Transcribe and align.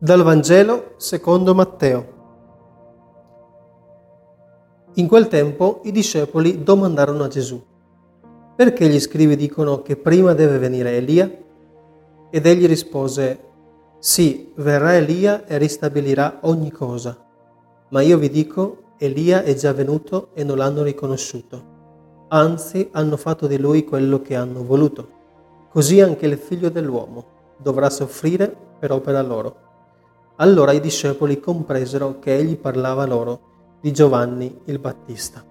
Dal 0.00 0.22
Vangelo 0.22 0.94
secondo 0.96 1.56
Matteo. 1.56 2.06
In 4.94 5.08
quel 5.08 5.26
tempo 5.26 5.80
i 5.82 5.90
discepoli 5.90 6.62
domandarono 6.62 7.24
a 7.24 7.26
Gesù, 7.26 7.60
perché 8.54 8.86
gli 8.86 9.00
scrivi 9.00 9.34
dicono 9.34 9.82
che 9.82 9.96
prima 9.96 10.34
deve 10.34 10.58
venire 10.58 10.92
Elia? 10.92 11.28
Ed 12.30 12.46
egli 12.46 12.68
rispose, 12.68 13.40
sì, 13.98 14.52
verrà 14.54 14.94
Elia 14.94 15.44
e 15.44 15.58
ristabilirà 15.58 16.38
ogni 16.42 16.70
cosa. 16.70 17.18
Ma 17.88 18.00
io 18.00 18.18
vi 18.18 18.30
dico, 18.30 18.94
Elia 18.98 19.42
è 19.42 19.52
già 19.54 19.72
venuto 19.72 20.28
e 20.34 20.44
non 20.44 20.58
l'hanno 20.58 20.84
riconosciuto. 20.84 22.26
Anzi, 22.28 22.88
hanno 22.92 23.16
fatto 23.16 23.48
di 23.48 23.58
lui 23.58 23.82
quello 23.82 24.22
che 24.22 24.36
hanno 24.36 24.62
voluto. 24.62 25.08
Così 25.70 26.00
anche 26.00 26.24
il 26.26 26.38
figlio 26.38 26.68
dell'uomo 26.68 27.56
dovrà 27.56 27.90
soffrire 27.90 28.54
per 28.78 28.92
opera 28.92 29.20
loro. 29.22 29.66
Allora 30.40 30.70
i 30.70 30.78
discepoli 30.78 31.40
compresero 31.40 32.20
che 32.20 32.36
egli 32.36 32.56
parlava 32.56 33.04
loro 33.06 33.40
di 33.80 33.92
Giovanni 33.92 34.60
il 34.66 34.78
Battista. 34.78 35.44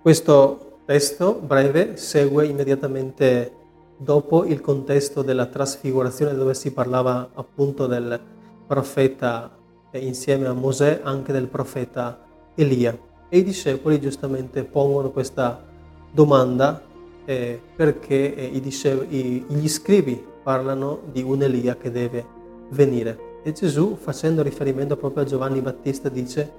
Questo 0.00 0.78
testo 0.84 1.34
breve 1.34 1.96
segue 1.96 2.46
immediatamente 2.46 3.52
dopo 3.96 4.44
il 4.44 4.60
contesto 4.60 5.22
della 5.22 5.46
trasfigurazione 5.46 6.34
dove 6.34 6.54
si 6.54 6.72
parlava 6.72 7.30
appunto 7.34 7.88
del 7.88 8.20
profeta 8.64 9.50
e 9.90 9.98
insieme 9.98 10.46
a 10.46 10.52
Mosè 10.52 11.00
anche 11.02 11.32
del 11.32 11.48
profeta 11.48 12.20
Elia. 12.54 12.96
E 13.28 13.38
i 13.38 13.42
discepoli 13.42 14.00
giustamente 14.00 14.62
pongono 14.62 15.10
questa 15.10 15.64
domanda 16.12 16.80
eh, 17.24 17.60
perché 17.74 18.36
eh, 18.36 18.44
i 18.44 18.60
discepoli, 18.60 19.16
i, 19.16 19.44
gli 19.48 19.68
scrivi 19.68 20.24
parlano 20.44 21.00
di 21.10 21.22
un 21.22 21.42
Elia 21.42 21.74
che 21.74 21.90
deve 21.90 22.35
venire. 22.70 23.40
E 23.42 23.52
Gesù, 23.52 23.96
facendo 23.96 24.42
riferimento 24.42 24.96
proprio 24.96 25.22
a 25.22 25.26
Giovanni 25.26 25.60
Battista, 25.60 26.08
dice, 26.08 26.50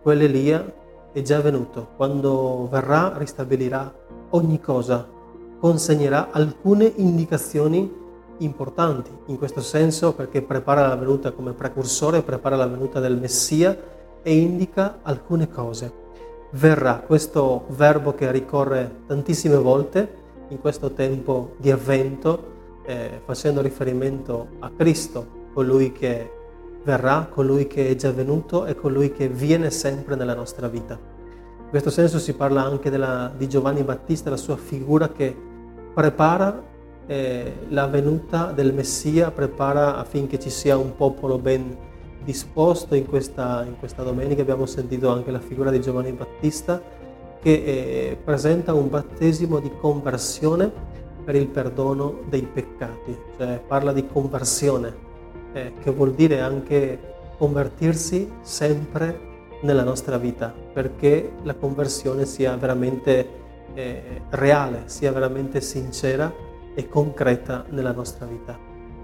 quell'Elia 0.00 0.64
è 1.12 1.22
già 1.22 1.40
venuto, 1.40 1.88
quando 1.96 2.68
verrà 2.70 3.14
ristabilirà 3.16 3.92
ogni 4.30 4.60
cosa, 4.60 5.08
consegnerà 5.58 6.30
alcune 6.30 6.92
indicazioni 6.96 7.90
importanti. 8.38 9.10
In 9.26 9.38
questo 9.38 9.60
senso 9.60 10.14
perché 10.14 10.42
prepara 10.42 10.86
la 10.86 10.96
venuta 10.96 11.32
come 11.32 11.52
precursore, 11.52 12.22
prepara 12.22 12.56
la 12.56 12.66
venuta 12.66 13.00
del 13.00 13.18
Messia 13.18 13.76
e 14.22 14.36
indica 14.36 14.98
alcune 15.02 15.48
cose. 15.48 16.04
Verrà. 16.50 17.02
Questo 17.06 17.64
verbo 17.68 18.14
che 18.14 18.30
ricorre 18.30 19.02
tantissime 19.06 19.56
volte 19.56 20.24
in 20.48 20.60
questo 20.60 20.92
tempo 20.92 21.54
di 21.56 21.70
avvento, 21.70 22.54
eh, 22.84 23.20
facendo 23.24 23.60
riferimento 23.60 24.48
a 24.60 24.70
Cristo, 24.76 25.35
colui 25.56 25.90
che 25.90 26.30
verrà, 26.84 27.28
colui 27.30 27.66
che 27.66 27.88
è 27.88 27.94
già 27.94 28.12
venuto 28.12 28.66
e 28.66 28.74
colui 28.74 29.10
che 29.10 29.26
viene 29.26 29.70
sempre 29.70 30.14
nella 30.14 30.34
nostra 30.34 30.68
vita. 30.68 30.92
In 30.92 31.70
questo 31.70 31.88
senso 31.88 32.18
si 32.18 32.34
parla 32.34 32.62
anche 32.62 32.90
della, 32.90 33.32
di 33.34 33.48
Giovanni 33.48 33.82
Battista, 33.82 34.28
la 34.28 34.36
sua 34.36 34.58
figura 34.58 35.08
che 35.08 35.34
prepara 35.94 36.62
eh, 37.06 37.54
la 37.70 37.86
venuta 37.86 38.52
del 38.52 38.74
Messia, 38.74 39.30
prepara 39.30 39.96
affinché 39.96 40.38
ci 40.38 40.50
sia 40.50 40.76
un 40.76 40.94
popolo 40.94 41.38
ben 41.38 41.74
disposto. 42.22 42.94
In 42.94 43.06
questa, 43.06 43.64
in 43.66 43.78
questa 43.78 44.02
domenica 44.02 44.42
abbiamo 44.42 44.66
sentito 44.66 45.08
anche 45.08 45.30
la 45.30 45.40
figura 45.40 45.70
di 45.70 45.80
Giovanni 45.80 46.12
Battista 46.12 46.82
che 47.40 47.50
eh, 47.50 48.18
presenta 48.22 48.74
un 48.74 48.90
battesimo 48.90 49.58
di 49.58 49.72
conversione 49.80 50.70
per 51.24 51.34
il 51.34 51.48
perdono 51.48 52.18
dei 52.28 52.42
peccati, 52.42 53.16
cioè 53.38 53.58
parla 53.66 53.94
di 53.94 54.06
conversione 54.06 55.05
eh, 55.56 55.72
che 55.80 55.90
vuol 55.90 56.12
dire 56.12 56.40
anche 56.40 56.98
convertirsi 57.38 58.30
sempre 58.42 59.34
nella 59.62 59.82
nostra 59.82 60.18
vita, 60.18 60.52
perché 60.72 61.32
la 61.44 61.54
conversione 61.54 62.26
sia 62.26 62.54
veramente 62.56 63.26
eh, 63.72 64.20
reale, 64.30 64.82
sia 64.84 65.10
veramente 65.12 65.62
sincera 65.62 66.30
e 66.74 66.88
concreta 66.88 67.64
nella 67.70 67.92
nostra 67.92 68.26
vita. 68.26 68.58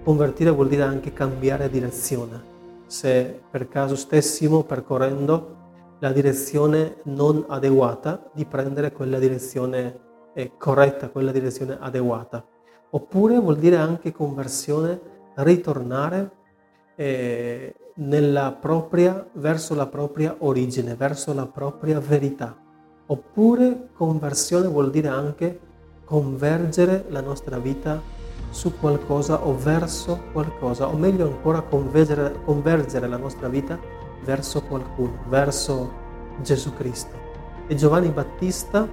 Convertire 0.04 0.50
vuol 0.50 0.68
dire 0.68 0.82
anche 0.82 1.14
cambiare 1.14 1.70
direzione. 1.70 2.50
Se 2.84 3.40
per 3.50 3.68
caso 3.68 3.96
stessimo 3.96 4.62
percorrendo 4.62 5.60
la 6.00 6.12
direzione 6.12 6.96
non 7.04 7.46
adeguata, 7.48 8.30
di 8.34 8.44
prendere 8.44 8.92
quella 8.92 9.18
direzione 9.18 10.00
eh, 10.34 10.52
corretta, 10.58 11.08
quella 11.08 11.32
direzione 11.32 11.78
adeguata. 11.80 12.44
Oppure 12.90 13.38
vuol 13.38 13.56
dire 13.56 13.76
anche 13.76 14.12
conversione, 14.12 15.00
ritornare 15.36 16.40
eh, 17.02 17.74
propria, 18.60 19.26
verso 19.32 19.74
la 19.74 19.86
propria 19.86 20.36
origine, 20.38 20.94
verso 20.94 21.34
la 21.34 21.46
propria 21.46 21.98
verità. 21.98 22.56
Oppure 23.06 23.88
conversione 23.94 24.68
vuol 24.68 24.90
dire 24.90 25.08
anche 25.08 25.58
convergere 26.04 27.04
la 27.08 27.20
nostra 27.20 27.58
vita 27.58 28.00
su 28.50 28.78
qualcosa 28.78 29.46
o 29.46 29.56
verso 29.56 30.20
qualcosa, 30.32 30.86
o 30.86 30.96
meglio 30.96 31.26
ancora 31.26 31.62
convergere, 31.62 32.40
convergere 32.44 33.08
la 33.08 33.16
nostra 33.16 33.48
vita 33.48 33.78
verso 34.24 34.62
qualcuno, 34.62 35.24
verso 35.28 35.90
Gesù 36.42 36.72
Cristo. 36.74 37.16
E 37.66 37.74
Giovanni 37.74 38.10
Battista 38.10 38.88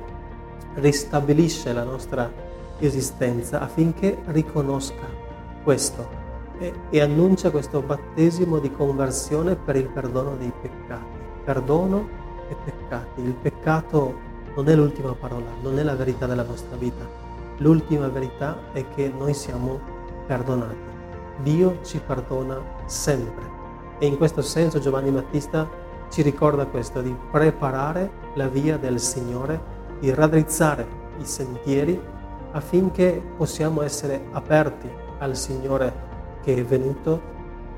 ristabilisce 0.75 1.73
la 1.73 1.83
nostra 1.83 2.31
esistenza 2.79 3.59
affinché 3.59 4.17
riconosca 4.27 5.05
questo, 5.63 6.18
e, 6.59 6.73
e 6.89 7.01
annuncia 7.01 7.49
questo 7.49 7.81
battesimo 7.81 8.59
di 8.59 8.71
conversione 8.71 9.55
per 9.55 9.77
il 9.77 9.87
perdono 9.87 10.35
dei 10.35 10.51
peccati. 10.61 11.17
Perdono 11.43 12.07
e 12.49 12.55
peccati. 12.63 13.21
Il 13.21 13.33
peccato 13.33 14.27
non 14.55 14.67
è 14.67 14.75
l'ultima 14.75 15.13
parola, 15.13 15.49
non 15.61 15.79
è 15.79 15.83
la 15.83 15.95
verità 15.95 16.27
della 16.27 16.43
nostra 16.43 16.75
vita. 16.75 17.07
L'ultima 17.57 18.07
verità 18.09 18.57
è 18.73 18.87
che 18.89 19.11
noi 19.17 19.33
siamo 19.33 19.79
perdonati. 20.27 20.77
Dio 21.41 21.79
ci 21.83 21.99
perdona 22.05 22.61
sempre. 22.85 23.57
E 23.97 24.05
in 24.05 24.17
questo 24.17 24.41
senso 24.41 24.79
Giovanni 24.79 25.11
Battista 25.11 25.67
ci 26.09 26.21
ricorda 26.21 26.65
questo, 26.65 27.01
di 27.01 27.15
preparare 27.31 28.11
la 28.35 28.47
via 28.47 28.77
del 28.77 28.99
Signore, 28.99 29.77
di 29.99 30.13
raddrizzare 30.13 30.87
i 31.19 31.25
sentieri 31.25 31.99
affinché 32.51 33.21
possiamo 33.37 33.81
essere 33.81 34.25
aperti 34.31 34.89
al 35.19 35.35
Signore 35.35 36.08
che 36.53 36.61
è 36.61 36.63
venuto, 36.63 37.21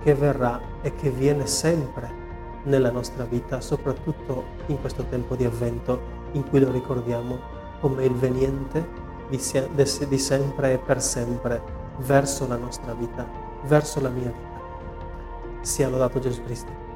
che 0.02 0.16
verrà 0.16 0.60
e 0.82 0.96
che 0.96 1.10
viene 1.10 1.46
sempre 1.46 2.20
nella 2.64 2.90
nostra 2.90 3.26
vita, 3.26 3.60
soprattutto 3.60 4.46
in 4.68 4.80
questo 4.80 5.04
tempo 5.06 5.36
di 5.36 5.44
avvento 5.44 6.20
in 6.34 6.48
cui 6.48 6.62
lo 6.62 6.72
ricordiamo 6.72 7.40
come 7.82 8.06
il 8.06 8.14
veniente 8.14 8.88
di, 9.30 9.38
sempre 9.38 10.74
e 10.74 10.78
per 10.78 11.02
sempre 11.02 11.62
verso 11.98 12.48
la 12.48 12.56
nostra 12.56 12.94
vita, 12.94 13.28
verso 13.66 14.00
la 14.00 14.10
mia 14.10 14.32
vita. 14.32 15.60
Sia 15.62 15.90
lodato 15.90 16.20
Gesù 16.20 16.42
Cristo. 16.44 16.91